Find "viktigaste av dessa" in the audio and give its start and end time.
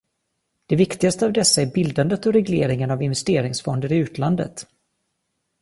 0.75-1.61